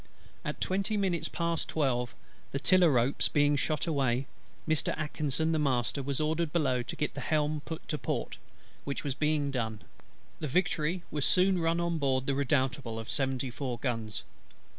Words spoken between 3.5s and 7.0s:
shot away, Mr. ATKINSON, the Master, was ordered below to